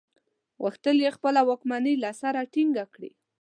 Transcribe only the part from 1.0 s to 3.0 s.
یې خپله واکمني له سره ټینګه